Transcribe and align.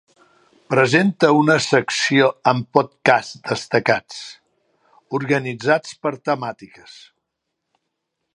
Presenta 0.73 1.29
una 1.39 1.57
secció 1.65 2.29
amb 2.53 2.71
podcasts 2.79 3.37
destacats, 3.51 4.25
organitzats 5.21 5.97
per 6.07 6.15
temàtiques. 6.31 6.99